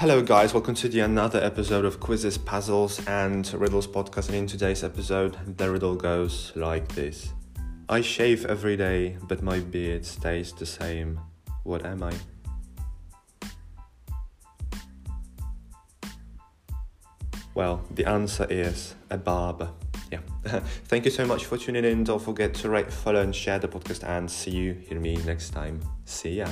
Hello, 0.00 0.22
guys, 0.22 0.54
welcome 0.54 0.74
to 0.76 0.88
the 0.88 1.00
another 1.00 1.44
episode 1.44 1.84
of 1.84 2.00
Quizzes, 2.00 2.38
Puzzles, 2.38 3.06
and 3.06 3.46
Riddles 3.52 3.86
podcast. 3.86 4.28
And 4.28 4.36
in 4.38 4.46
today's 4.46 4.82
episode, 4.82 5.36
the 5.58 5.70
riddle 5.70 5.94
goes 5.94 6.52
like 6.56 6.88
this 6.94 7.34
I 7.86 8.00
shave 8.00 8.46
every 8.46 8.78
day, 8.78 9.18
but 9.28 9.42
my 9.42 9.60
beard 9.60 10.06
stays 10.06 10.54
the 10.54 10.64
same. 10.64 11.20
What 11.64 11.84
am 11.84 12.02
I? 12.02 12.14
Well, 17.54 17.84
the 17.90 18.06
answer 18.06 18.46
is 18.48 18.94
a 19.10 19.18
barber. 19.18 19.70
Yeah. 20.10 20.20
Thank 20.86 21.04
you 21.04 21.10
so 21.10 21.26
much 21.26 21.44
for 21.44 21.58
tuning 21.58 21.84
in. 21.84 22.04
Don't 22.04 22.22
forget 22.22 22.54
to 22.54 22.70
rate, 22.70 22.90
follow, 22.90 23.20
and 23.20 23.36
share 23.36 23.58
the 23.58 23.68
podcast. 23.68 24.02
And 24.08 24.30
see 24.30 24.52
you, 24.52 24.72
hear 24.72 24.98
me 24.98 25.16
next 25.26 25.50
time. 25.50 25.82
See 26.06 26.36
ya. 26.38 26.48